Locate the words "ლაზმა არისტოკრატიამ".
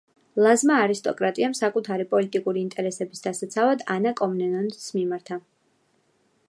0.43-1.53